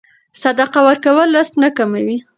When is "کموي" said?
1.77-2.17